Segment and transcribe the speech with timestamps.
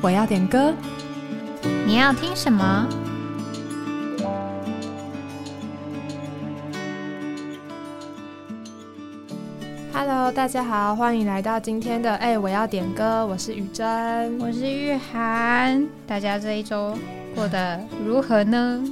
[0.00, 0.72] 我要点歌。
[1.86, 2.88] 你要听什么
[9.92, 13.26] ？Hello，大家好，欢迎来到今天的哎，我要点歌。
[13.26, 15.84] 我是雨珍，我是玉涵。
[16.06, 16.96] 大家这一周
[17.34, 18.84] 过得如何呢？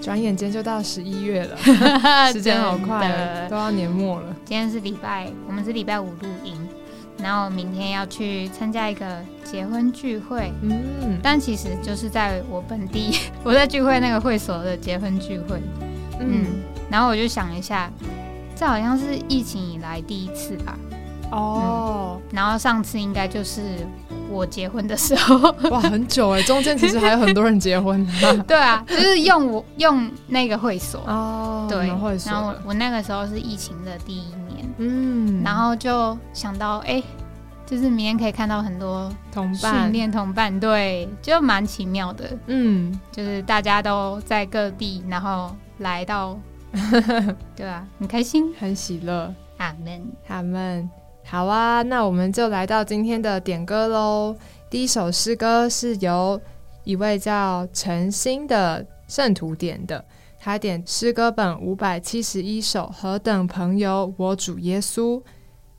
[0.00, 1.56] 转眼间就到十一月了，
[2.32, 4.34] 时间好快都要年末了。
[4.44, 6.54] 今天是礼拜，我们是礼拜五录音，
[7.24, 15.58] 然后明天要去参加一个结婚聚会，嗯，但其实就是在我本地， 我在聚会那个会所的结婚聚会。
[16.20, 16.44] 嗯，
[16.90, 17.90] 然后我就想一下，
[18.54, 20.78] 这好像是疫情以来第一次吧。
[21.32, 23.62] 哦，然后上次应该就是
[24.30, 25.36] 我结婚的时候，
[25.70, 28.06] 哇，很久哎，中间其实还有很多人结婚。
[28.46, 31.00] 对啊，就是用我用那个会所。
[31.06, 32.32] 哦，对会，所。
[32.32, 37.02] 然后我我那个时候是疫情的第一年，嗯，然后就想到，哎、
[37.66, 39.84] 就是明天可以看到很多同伴。
[39.84, 46.38] 训，练同伴，对，就蛮奇妙的，嗯，就是大家都在各地，然后来到，
[47.54, 49.32] 对啊，很开心，很喜乐。
[49.58, 50.02] 阿门。
[50.26, 50.90] 他们
[51.26, 54.36] 好啊，那我们就来到今天的点歌喽。
[54.70, 56.40] 第一首诗歌是由
[56.84, 60.04] 一位叫陈星的圣徒点的，
[60.38, 65.18] 他点诗歌本五百七十一首《何等朋友，我主耶稣》。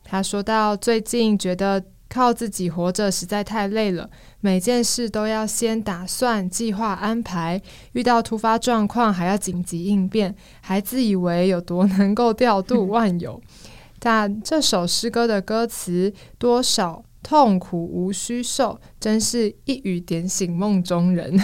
[0.03, 4.09] 他说到最近觉得靠自己活着实在太累了，
[4.41, 7.61] 每件事都要先打算、计划、安排，
[7.93, 13.41] 遇到突发状况还要紧急应变，还自以为有多能够调度万有。
[14.05, 21.35] 但这首诗歌的歌词多少痛苦无需受，真是一语点醒梦中人。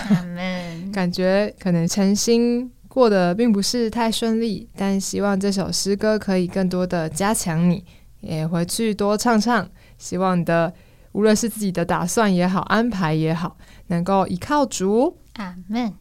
[0.94, 7.84] 感觉可能陈星过得并不是太顺利，但希望这首诗歌可以更多的加强你，
[8.20, 9.68] 也回去多唱唱。
[9.98, 10.72] 希望你的
[11.14, 13.58] 无论是自己的打算也好，安排也好，
[13.88, 15.18] 能够依靠主。
[15.34, 15.92] 阿门。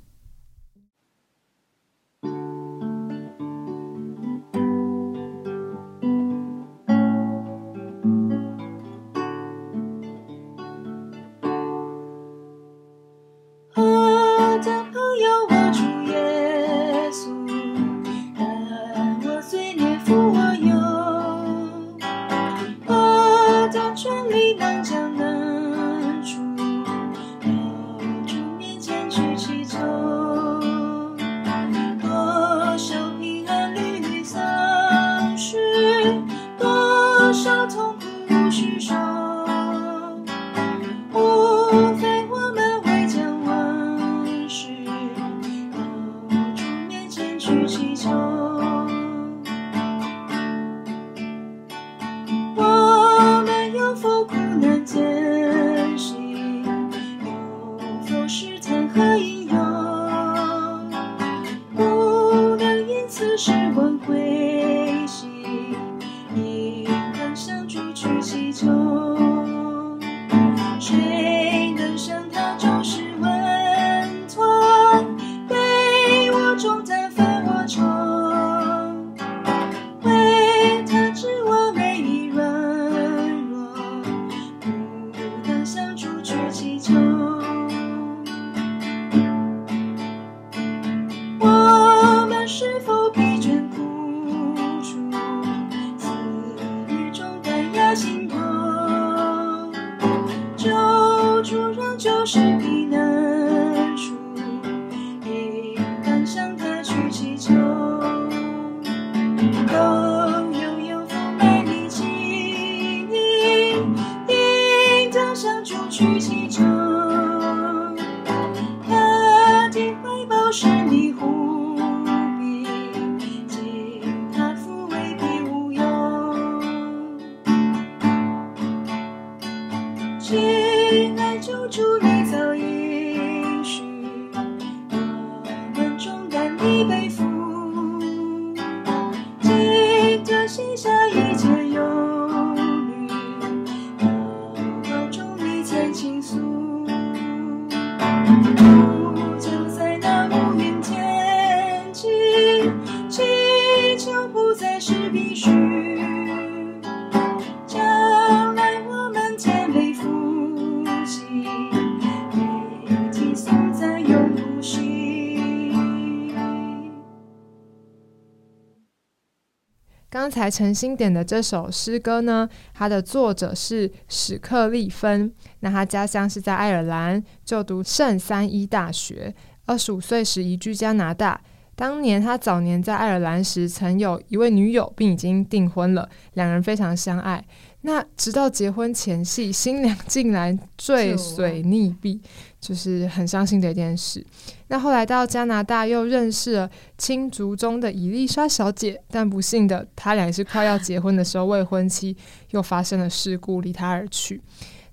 [170.10, 175.32] 刚才陈星点的这首诗歌呢，它的作者是史克利芬。
[175.60, 179.32] 那他家乡是在爱尔兰，就读圣三一大学。
[179.66, 181.40] 二十五岁时移居加拿大。
[181.76, 187.42] 当年他早年在爱尔兰时，曾有一位女友，并已经订婚了，两人非常相爱。
[187.82, 192.18] 那直到结婚前夕，新娘竟然坠水溺毙，
[192.60, 194.24] 就是很伤心的一件事。
[194.68, 202.16] 那后来到加拿大又认识了青竹中的伊丽莎小姐，但不幸的，他俩是快要结婚的时候，未婚妻
[202.50, 204.40] 又发生了事故，离他而去。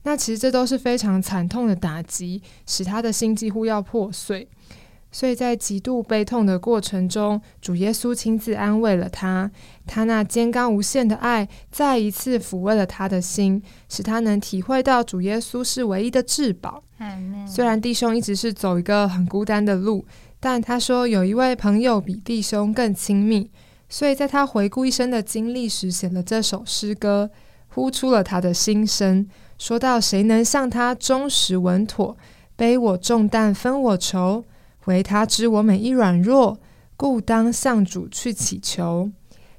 [0.04, 4.48] 那其实这都是非常惨痛的打击，使他的心几乎要破碎。
[5.12, 9.50] 所以在极度悲痛的过程中，主耶稣亲自安慰了他，
[9.86, 16.84] 他那坚刚无限的爱再一次抚慰了他的心，使他能体会到主耶稣是唯一的至宝。
[17.48, 20.06] 虽然弟兄一直是走一个很孤单的路，
[20.40, 23.50] 但他说有一位朋友比弟兄更亲密，
[23.88, 27.30] 所以在他回顾一生的经历时，写了这首诗歌，
[27.70, 29.28] 呼出了他的心声，
[29.58, 32.18] 说到谁能像他忠实稳妥，
[32.56, 34.44] 背我重担分我愁。
[34.88, 36.60] 唯他知我每一软弱，
[36.98, 39.10] 故当向主去祈求。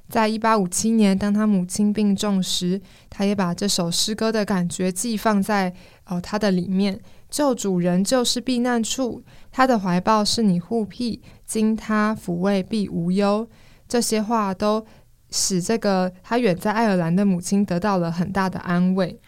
[0.07, 2.81] 在一八五七年，当他母亲病重时，
[3.11, 5.71] 他也把这首诗歌的感觉寄放在
[6.07, 6.99] 哦他的里面。
[7.29, 9.21] 救主仍就是避难处，
[9.51, 13.47] 他的怀抱是你护庇，经他抚慰必无忧。
[13.87, 14.83] 这些话都
[15.31, 19.19] 使这个他远在爱尔兰的母亲得到了很大的安慰。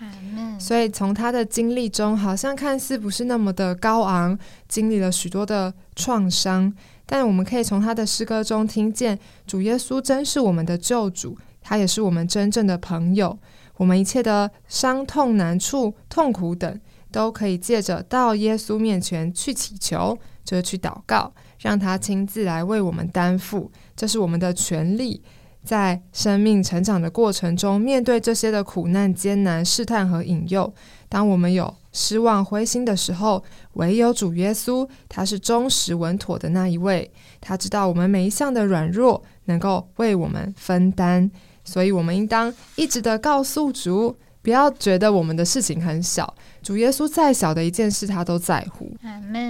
[0.60, 4.38] 所以从他的经历中，好像看似不是那么的高昂，
[4.68, 6.72] 经历了许多的创伤，
[7.06, 9.18] 但我们可以从他的诗歌中听见，
[9.48, 13.38] 主耶稣真是我们的救主，他也是我们真正的朋友。
[13.78, 16.80] 我们一切的伤痛、难处、痛苦等，
[17.12, 25.24] 都可以借着到耶稣面前去祈求，就是去祷告，让他亲自来为我们担负，这是我们的权利。
[25.64, 30.74] 在生命成长的过程中，面对这些的苦难、艰难、试探和引诱，
[31.08, 33.44] 当我们有失望、灰心的时候，
[33.74, 37.10] 唯有主耶稣，他是忠实稳妥的那一位。
[37.40, 41.30] 他知道我们每一项的软弱，能够为我们分担，
[41.64, 46.34] 所以我们应当一直的告诉主，不要觉得我们的事情很小。
[46.64, 48.92] 主耶稣再小的一件事，他都在乎。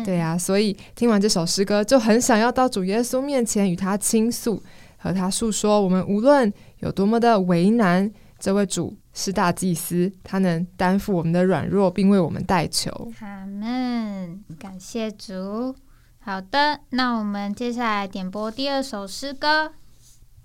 [0.04, 4.62] 对呀，所以听完这首诗歌，就很想要到主耶稣面前与他倾诉。
[5.02, 13.12] 和他诉说，我们无论有多么的为难，这位主是大祭司，他能担负我们的软弱，并为我们代求。
[13.20, 15.76] 阿门，感谢主。
[16.20, 19.74] 好的，那我们接下来点播第二首诗歌，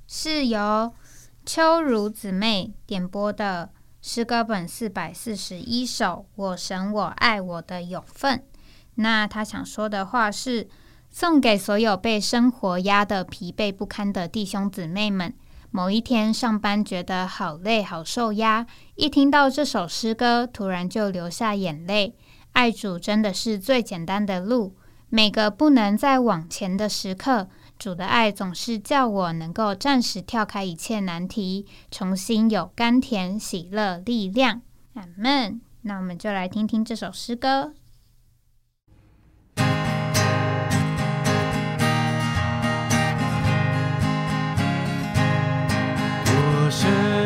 [0.07, 0.91] 是由
[1.45, 3.69] 秋如姊妹点播的
[4.01, 8.39] 诗歌本四百四十一首《我神我爱我的有份》。
[8.95, 10.67] 那他想说的话是。
[11.11, 15.35] 送给所有被生活压得疲惫不堪的弟兄姊妹们。
[15.71, 22.15] 某一天上班觉得好累、好受压，一听到这首诗歌，突然就流下眼泪。
[22.53, 24.75] 爱主真的是最简单的路。
[25.09, 27.49] 每个不能再往前的时刻，
[27.79, 34.63] 主的爱总是叫我能够暂时跳开一切难题，重新有甘甜、喜乐、力量。
[34.95, 35.61] 阿门。
[35.83, 37.73] 那我们就来听听这首诗歌。
[46.85, 47.26] 有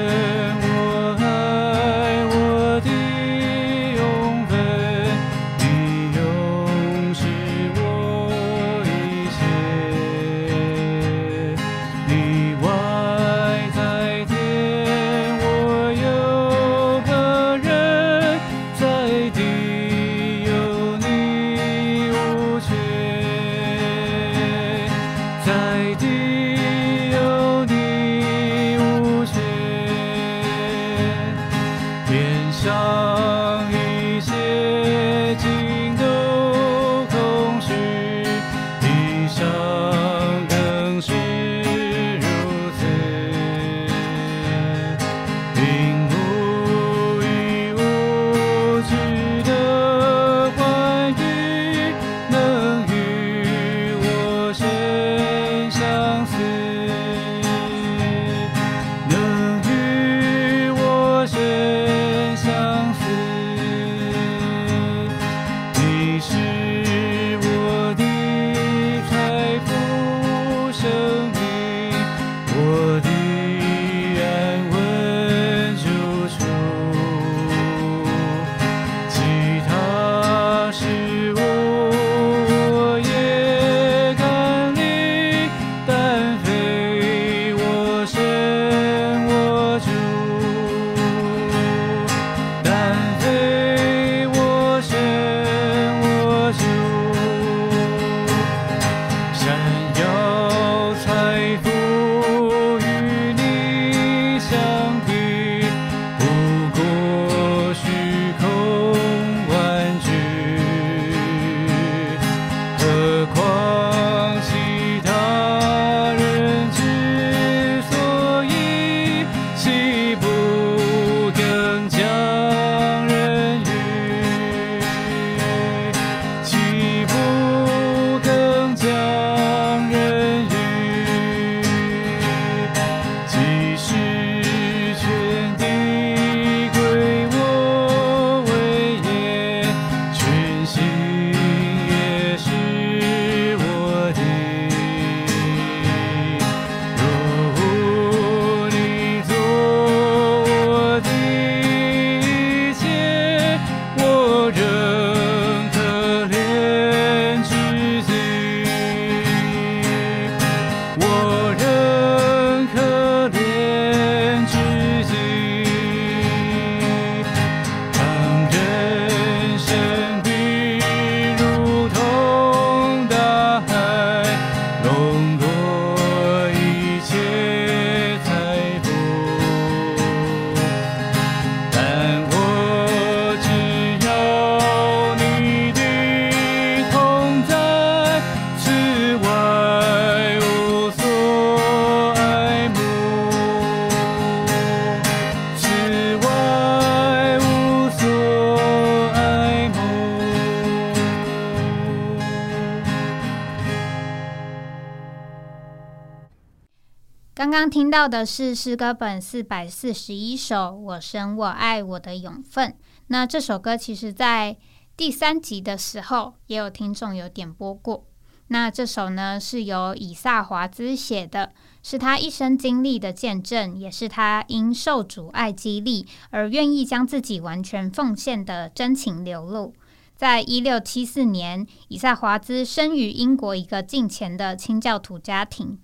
[207.50, 212.68] 刚刚听到的是诗歌本四百四十一首《我生我爱我的永分》。
[213.08, 214.56] 那这首歌其实，在
[214.96, 218.06] 第三集的时候，也有听众有点播过。
[218.46, 221.50] 那这首呢，是由以撒华兹写的，
[221.82, 229.74] 是他一生经历的见证，也是他因受主爱激励而愿意将自己完全奉献的真情流露。
[230.14, 235.80] 在一六七四年，以撒华兹生于英国一个近前的清教徒家庭。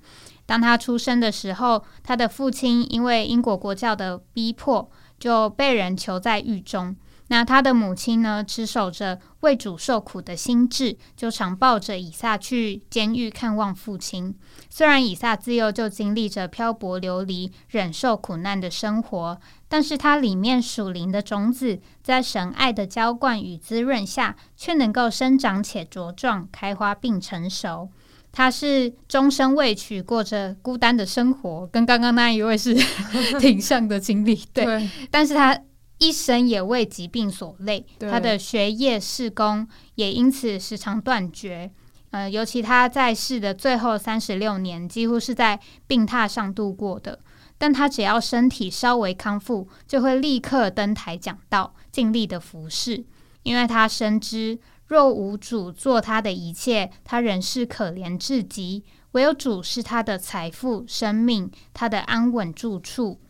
[0.47, 4.89] 当他出生的时候，他的父亲因为英国国教的逼迫，
[5.19, 6.97] 就被人囚在狱中。
[7.29, 14.33] 那他的母亲呢，持守着为主受苦的心志，就常抱着以撒去监狱看望父亲。
[14.71, 27.91] 虽然以撒自幼就经历着漂泊流离、忍受苦难的生活，但是他里面属灵的种子，在神爱的浇灌与滋润下，却能够生长且茁壮、开花并成熟。
[28.37, 32.77] 他是终身未娶，过着孤单的生活，跟刚刚那一位是
[33.41, 34.39] 挺像的经历。
[34.53, 35.59] 对，但是他。
[35.99, 41.71] 一生也为疾病所累，他的学业事工也因此时常断绝。
[42.11, 47.19] 呃，尤其他在世的最后三十六年，几乎是在病榻上度过的。
[47.57, 53.03] 但他只要身体稍微康复，就会立刻登台讲道，尽力的服侍，
[53.43, 63.21] 因为他深知若无主做他的一切，他仍是可怜至极；唯有主是他的财富、生命，他的安稳住处。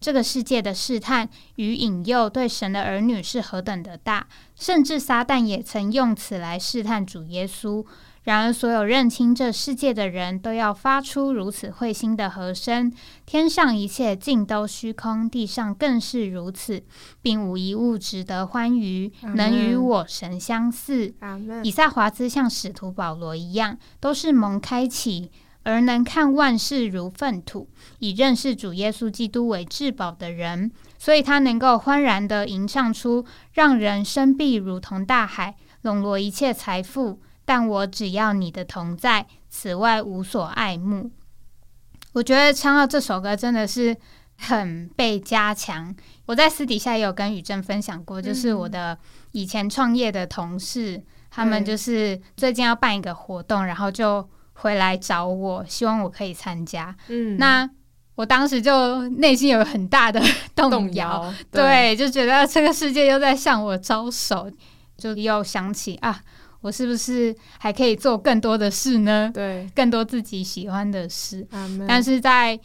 [0.00, 7.84] 这个世界的试探与引诱对神的儿女是何等的大，甚至撒旦也曾用此来试探主耶稣。
[8.24, 12.92] 然而，所有认清这世界的人都要发出如此会心的和声：
[13.24, 16.82] 天上一切尽都虚空，地上更是如此，
[17.22, 21.14] 并无一物值得欢愉，能与我神相似。
[21.62, 25.30] 以撒华兹像使徒保罗一样，都是蒙开启。
[25.64, 37.20] 而能看万事如粪土，以认识主耶稣基督为至宝的人，所以他能够欢然的吟唱出让人生必如同大海，笼络一切财富。
[37.44, 41.10] 但我只要你的同在，此外无所爱慕。
[42.12, 43.96] 我觉得唱到这首歌真的是
[44.36, 45.94] 很被加强。
[46.26, 48.98] 我在私底下也有跟宇正分享过，就是我的
[49.32, 54.26] 以前创业的同事，他们就是最近要办一个活动，然后就。
[54.60, 56.94] 回来找我，希望我可以参加。
[57.08, 57.68] 嗯，那
[58.16, 60.20] 我当时就内心有很大的
[60.54, 64.50] 动摇，对，就觉得这个世界又在向我招手，
[64.96, 66.20] 就又想起啊，
[66.60, 69.30] 我是不是还可以做更多的事呢？
[69.32, 71.46] 对，更多自己喜欢的事。
[71.86, 72.58] 但是在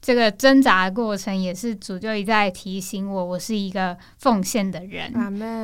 [0.00, 5.12] 这个挣扎的过程，也是主就一再提醒我，我是一个奉献的人。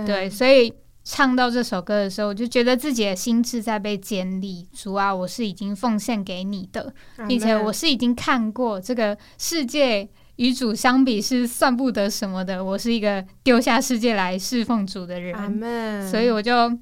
[0.07, 0.73] 对，所以。
[1.13, 4.69] 唱到这首歌的时候，我就觉得自己的心智在被建立。
[4.73, 6.95] 主啊，我是已经奉献给你的，
[7.27, 12.65] 并且我是已经看过这个世界与主相比是算不得什么的。
[12.65, 16.79] 我是一个丢下世界来侍奉主的人，所以我就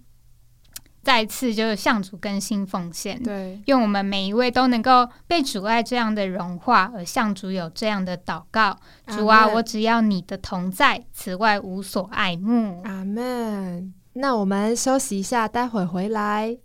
[1.03, 3.19] 再次就是向主更新奉献。
[3.23, 8.77] 对，愿我们每一位都能够被主爱这样的融化，而向主有这样的祷告。
[9.07, 12.83] 主啊，我只要你的同在，此外无所爱慕。
[12.85, 13.95] 阿门。
[14.21, 16.59] 那我们休息一下，待会回来。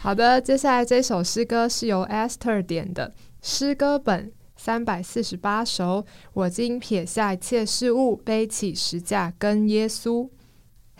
[0.00, 6.04] 好的，接下来这首诗歌是由 Esther 点的诗歌本三百四十八首。
[6.32, 10.28] 我今撇下一切事物，背起十架跟耶稣。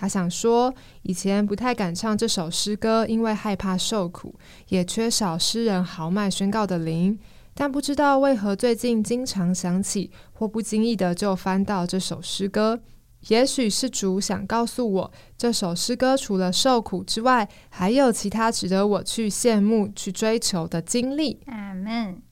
[0.00, 4.32] 他想说，以前不太敢唱这首诗歌，因为害怕受苦，
[4.68, 7.18] 也缺少诗人豪迈宣告的灵。
[7.52, 12.78] 但不知道为何最近经常想起，或不经意的就翻到这首诗歌。
[13.26, 21.40] 也许是主想告诉我，这首诗歌除了受苦之外，还有其他值得我去羡慕、去追求的经历。
[21.46, 22.22] 阿门。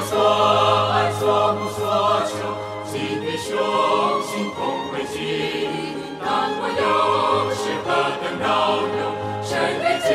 [0.00, 0.10] 所
[0.92, 1.78] 爱所慕所
[2.26, 2.32] 求，
[2.86, 3.50] 心比雄，
[4.22, 4.58] 心同
[4.92, 5.14] 为极。
[6.24, 6.26] 但
[6.58, 7.88] 我有时何
[8.22, 8.46] 等饶
[8.98, 9.00] 有？
[9.42, 9.50] 谁
[9.82, 10.08] 的嫉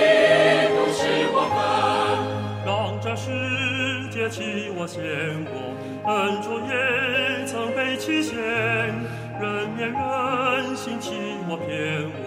[0.74, 1.00] 妒是
[1.34, 1.58] 我们？
[2.66, 2.68] 让
[3.00, 3.26] 这世
[4.10, 5.02] 界弃我嫌
[5.48, 5.54] 我，
[6.12, 8.36] 恩主也曾被弃嫌。
[9.40, 11.14] 人面人心欺
[11.48, 12.20] 我骗我，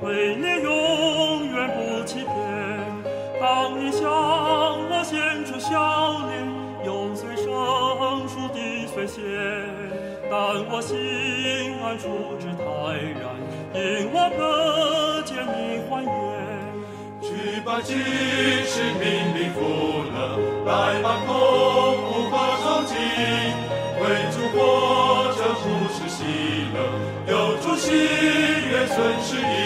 [0.00, 0.72] 为你永
[1.52, 2.26] 远不欺骗。
[3.40, 3.42] 当
[3.78, 5.72] 你向我献出笑
[6.20, 6.23] 容。
[10.70, 10.94] 我心
[11.82, 12.62] 安处之泰
[13.18, 13.22] 然，
[13.74, 13.78] 因
[14.12, 14.38] 我可
[15.22, 16.12] 见你欢颜。
[17.20, 19.02] 去吧，今世命
[19.34, 19.58] 令福
[20.14, 20.16] 乐，
[20.66, 21.32] 来吧，痛
[22.06, 22.92] 苦和憧憬，
[23.98, 24.56] 为主活
[25.34, 26.18] 着不是喜
[26.74, 26.76] 乐，
[27.26, 29.63] 有主喜悦损失意。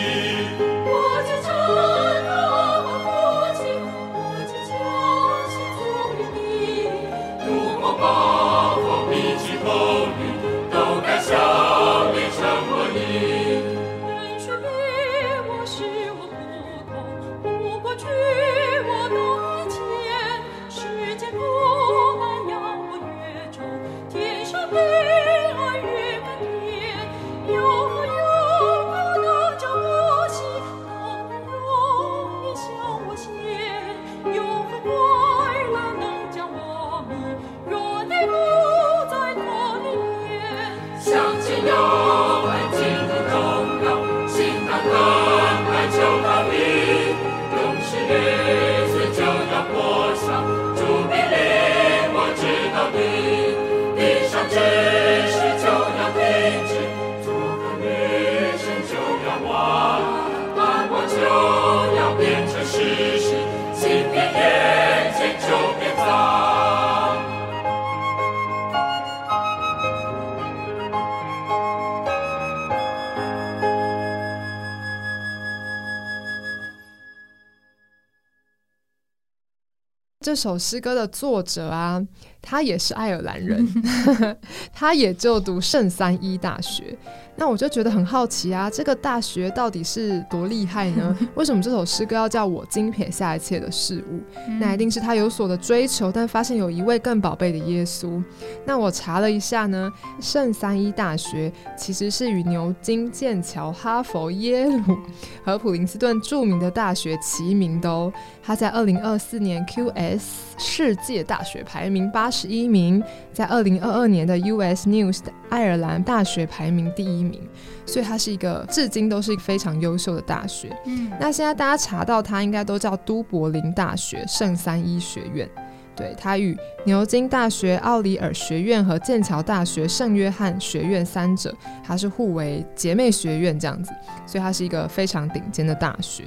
[80.29, 82.07] 这首诗歌的作者啊，
[82.49, 83.69] 他也是爱尔兰人，
[84.73, 86.97] 他也就读圣三一大学。
[87.37, 91.17] 那我就觉得很好奇啊，这个大学到底是多厉害呢？
[91.37, 94.19] 为什么这首诗歌要叫我精撇下一切的事物？
[94.59, 98.21] 那一定是他有所的追求，但发现有一位更宝贝的耶稣。
[98.65, 104.99] 那我查了一下呢，圣三一大学其实是与牛津、剑桥、哈佛、耶鲁
[105.45, 108.13] 和普林斯顿著名的大学齐名的哦。
[108.43, 110.23] 他在二零二四年 QS
[110.57, 117.41] 世界大学排名八十一名，在二零二二年的 US News 的爱尔兰大学排名第一名，
[117.87, 120.77] 所以它是一个至今都是非常优秀的大学。
[120.85, 125.49] 嗯，那现在大家查到它，应该都叫都柏林大学圣三一学院。
[125.97, 133.91] 对，它与牛津大学、奥里尔学院和剑桥大学圣约翰学院三者，它是互为姐妹学院这样子，
[134.25, 136.23] 所以它是一个非常顶尖的大学。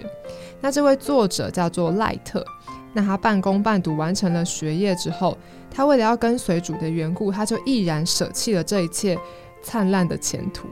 [0.59, 2.45] 那这位作者叫做赖特，
[2.93, 5.37] 那他半工半读完成了学业之后，
[5.69, 9.17] 他为了要跟随主的缘故，他就毅然舍弃了这一切
[9.61, 10.67] 灿烂的前途，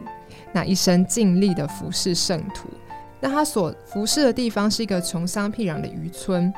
[0.51, 2.67] 那一生尽力的服侍圣徒。
[3.21, 6.53] 那他所服侍的地方是一个穷乡僻壤的渔村，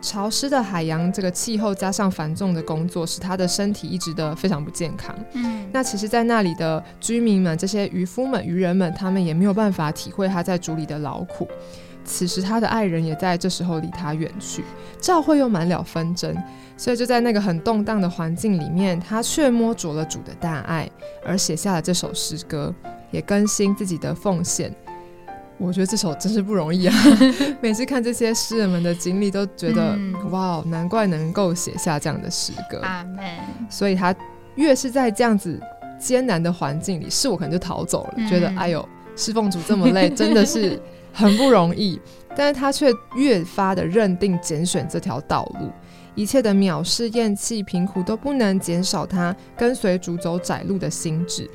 [0.00, 5.14] 潮湿的海洋，这个气候加上繁重的工作，使他的身体一直的非常不健康。
[5.34, 11.46] 嗯，那其实，在那里的居民们，这些渔夫们、渔人们，他们也没有办法体会他在主里的劳苦。
[12.10, 14.64] 此时，他的爱人也在这时候离他远去，
[15.00, 16.36] 教会又满了纷争，
[16.76, 20.90] 所以就在那个很动荡的环境里面，他却摸着了主的大爱，
[21.24, 22.74] 而写下了这首诗歌，
[23.12, 24.74] 也更新自己的奉献。
[25.56, 26.94] 我觉得这首真是不容易啊！
[27.60, 32.80] 每次看这些诗人们的经历，都觉得、嗯哇，难怪能够写下这样的诗歌。
[32.80, 33.22] 阿门。
[33.68, 34.14] 所以他
[34.54, 35.60] 越是在这样子
[35.98, 40.80] 艰难的环境里，是我可能就逃走了，嗯觉得哎呦，侍奉主这么累，真的是
[41.12, 42.00] 很不容易。
[42.36, 45.68] 但是他却越发的认定拣选这条道路，
[46.14, 51.50] 一切的藐视、厌弃、贫苦都不能减少他跟随主走窄路的心智。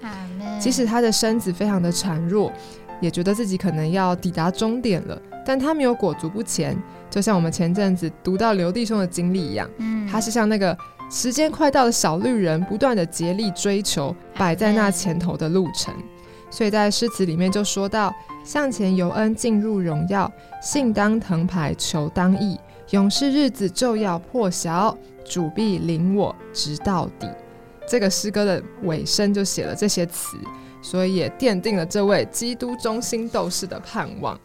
[0.60, 2.52] 即使他的身子非常的孱弱，
[3.00, 6.78] 也觉得自己可能要抵达终点了，但他没有裹足不前，
[7.10, 9.70] 就像我们前阵子读到刘弟兄的经历一样。
[9.78, 10.78] 嗯，他是像那个
[11.10, 15.94] 时间快到的小绿人，不断的竭力追求摆在那前头的路程。
[16.56, 18.16] 所以在诗词里面就说到：
[18.46, 20.26] 向前游恩，进入荣耀；
[20.62, 22.58] 信当藤牌，求当义。
[22.92, 27.28] 勇士日子就要破晓，主必领我直到底。
[27.86, 30.38] 这个诗歌的尾声就写了这些词，
[30.82, 34.40] 所以也奠定了这位基督中心斗士的盼望。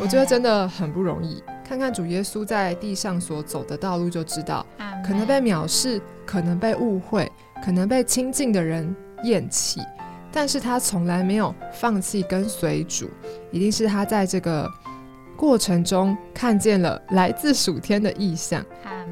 [0.00, 1.42] 我觉得真的很不容易。
[1.68, 4.64] 看看主耶稣在地上所走的道路，就知道
[5.06, 7.30] 可能被藐视，可能被误会，
[7.62, 9.80] 可能被亲近的人厌弃，
[10.32, 13.10] 但是他从来没有放弃跟随主，
[13.50, 14.66] 一定是他在这个
[15.36, 18.64] 过程中看见了来自属天的意象，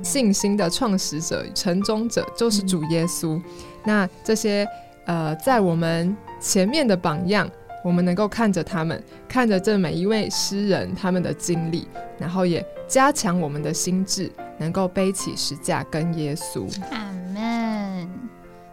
[0.02, 3.40] 信心的创始者、成终者就是主耶稣。
[3.84, 4.66] 那这些
[5.06, 7.50] 呃，在我们前面的榜样，
[7.84, 11.86] 我们能够看着他们，看着这每一位诗人他们的经历，
[12.18, 16.66] 然后也加强我们的心智，能够背起十架跟耶稣。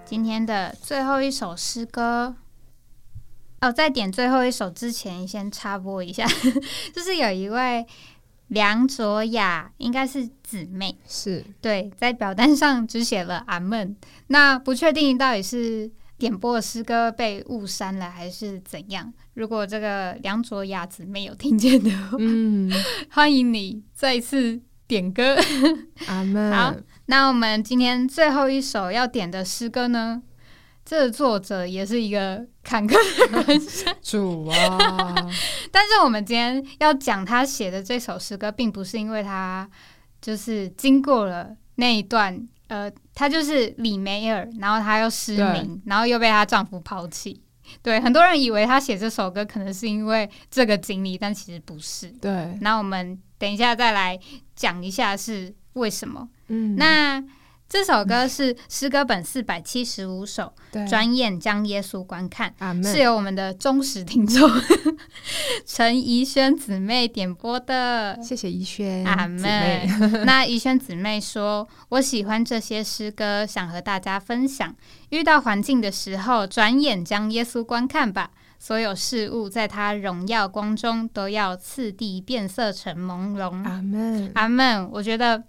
[0.09, 2.33] 今天的最后一首诗歌，
[3.59, 6.25] 哦，在点最后一首之前，先插播一下，
[6.95, 7.85] 就是有一位
[8.47, 19.13] 梁卓雅，应该是姊妹，是对，在表单上只写了阿门，那不确定到底是点播的诗歌被误删了还是怎样。
[19.33, 22.71] 如果这个梁卓雅姊妹有听见的话，嗯，
[23.11, 25.37] 欢迎你再一次点歌。
[26.07, 26.53] 阿门。
[26.53, 26.73] 好
[27.07, 30.21] 那我们今天最后一首要点的诗歌呢？
[30.85, 32.93] 这个作者也是一个坎坷
[33.29, 35.13] 的人生，主啊，
[35.69, 39.69] 但是我们今天要讲他写的这首诗歌，并不是因为他
[40.21, 47.41] 就是经过了那一段，呃，他就是李梅尔，然后他又失明，然后又被她丈夫抛弃。
[47.81, 52.07] 对，很多人以为他写这首歌可能是因为这个经历，但其实不是。
[52.21, 54.17] 对，那我们等一下再来
[54.55, 56.27] 讲一下是为什么。
[56.47, 57.23] 嗯，那
[57.69, 64.49] 这首歌是诗歌本四百七十五首，对，转眼将耶稣观看，是由我们的忠实听众
[65.67, 68.17] 陈怡轩姊妹点播的。
[68.23, 70.23] 谢谢怡轩阿妹门。
[70.25, 74.73] 那怡轩姊妹说：“我喜欢这些诗歌，想和大家分享。
[75.09, 78.31] 遇到环境的时候，转眼将耶稣观看吧。
[78.59, 83.63] 所有事物在他荣耀光中，都要次第变色成朦胧。
[83.65, 84.89] 阿门，阿门。
[84.91, 85.43] 我觉得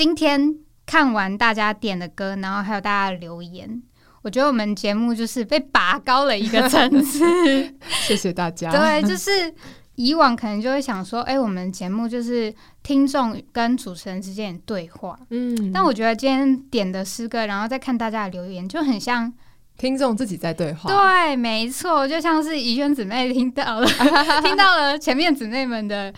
[0.00, 0.54] 今天
[0.86, 3.82] 看完大家点的歌，然后还有大家的留言，
[4.22, 7.22] 我觉得我们节目就是被拔高了一个层次。
[8.08, 8.72] 谢谢大家。
[8.72, 9.30] 对，就是
[9.96, 12.50] 以往可能就会想说，哎、我们节目就是
[12.82, 15.18] 听众跟主持人之间的对话。
[15.28, 19.30] 嗯，但我觉得今天点的诗歌，然后再看大家的留言，就很像，
[19.76, 20.88] 听众自己在对话。
[20.88, 23.86] 对，没错，就像是怡萱姊妹听到了，
[24.42, 26.10] 听到了前面姊妹们的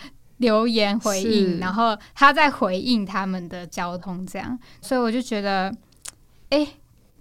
[0.43, 5.73] 留言回应，然后他在回应他们的交通，这样，所以我就觉得，
[6.49, 6.67] 哎、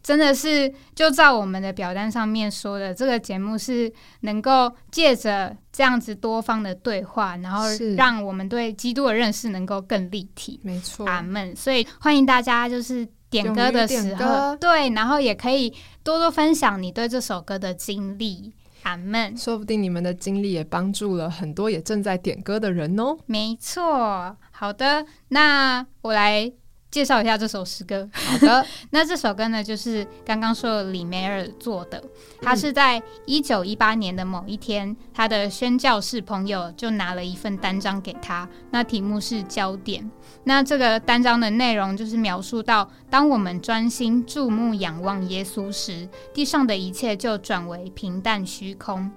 [0.03, 7.65] 真的是就照我们的表单上面说的，这个节目是能够借着这样子多方的对话，然后
[7.97, 10.61] 让我们对基督的认识能够更立体。
[10.65, 11.07] 没错。
[11.07, 11.55] 阿门。
[11.55, 18.53] 所以欢迎大家就是点歌的时候，对，然后也可以多多分享你对这首歌的经历。
[18.83, 19.37] 阿门。
[19.37, 23.16] 说不定你们的经历也帮助了很多也正在点歌的人哦。
[23.27, 26.53] 没错，好的，那我来
[26.93, 28.09] 介绍一下这首诗歌。
[28.13, 32.05] 好的， 那这首歌呢，就是刚刚说的李梅尔做的。
[32.43, 40.09] 他是在一九一八年的某一天，他的宣教士朋友就拿了一份单张给他，那题目是焦点。
[40.45, 49.11] 那这个单张的内容就是描述到，当我们专心注目仰望耶稣时，地上的一切就转为平淡虚空。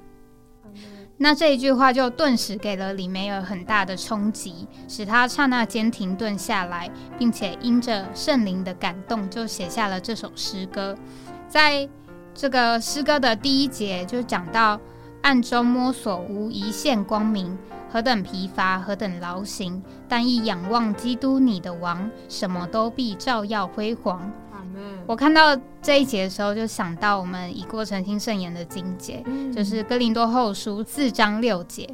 [1.18, 10.98] 那这一句话就顿时给了李梅尔很大的冲击，使他刹那间停顿下来，并且因着圣灵的感动，就写下了这首诗歌。
[11.48, 11.88] 在
[12.34, 14.78] 这个诗歌的第一节就讲到，
[15.22, 17.58] 暗中摸索无一线光明，
[17.90, 24.30] 何等疲乏，何等劳形，但一仰望基督你的王，什么都必照耀辉煌。
[25.06, 31.88] 我看到这一节的时候，就想到我们已过诚心圣言的经节，就是哥林多后书四章六节。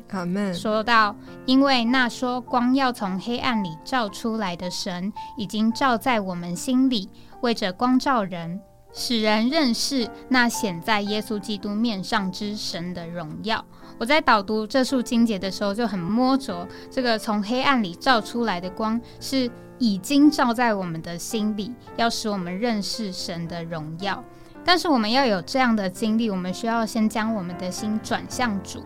[0.53, 1.15] 说到，
[1.45, 7.09] 因为那说光要从黑暗里照出来的神，已经照在我们心里，
[7.41, 8.61] 为着光照人，
[8.93, 13.63] 使人认识那显在耶稣基督面上之神的荣耀。
[13.97, 19.47] 我在导读这束经节的时候，就很摸着这个从黑暗里照出来的光，是
[19.81, 24.23] 已经照在我们的心里，要使我们认识神的荣耀。
[24.63, 28.85] 但是我们要有这样的经历，我们需要先将我们的心转向主，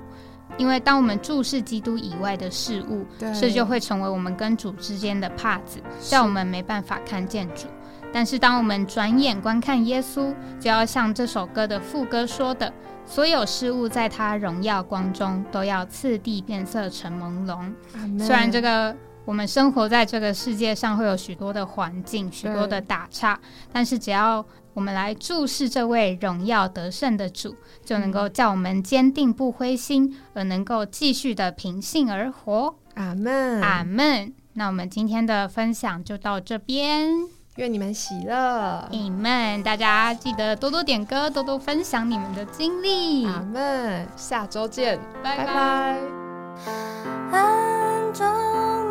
[0.58, 7.68] 因为当我们注视基督以外的事物，对这就会成为我们跟主之间的帕子，让我们没办法看见主。
[8.14, 12.72] 但是当我们转眼观看耶稣，就要像这首歌的副歌说的
[13.06, 17.74] ：“所有事物在他荣耀光中，都要次第变色成朦胧。”。
[18.18, 23.40] 虽然这个我们生活在这个世界上会有许多的环境、许多的打岔，
[23.74, 32.76] 但是只要我们来注视这位荣耀得胜的主，就能够叫我们坚定不灰心，而能够继续的平信而活。
[32.94, 33.62] 阿门。
[33.62, 34.34] 阿门。
[34.54, 37.10] 那我们今天的分享就到这边，
[37.56, 38.36] 愿你们喜乐。
[38.36, 39.64] 阿门。
[39.64, 43.26] 大家记得多多点歌，多多分享你们的经历。
[43.26, 44.08] 阿门。
[44.16, 45.98] 下周见，拜拜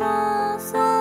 [0.05, 0.94] rosa.